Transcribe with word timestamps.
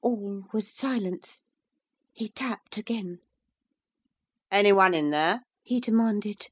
All 0.00 0.44
was 0.50 0.72
silence. 0.74 1.42
He 2.14 2.30
tapped 2.30 2.78
again. 2.78 3.18
'Anyone 4.50 4.94
in 4.94 5.10
there?' 5.10 5.42
he 5.62 5.78
demanded. 5.78 6.48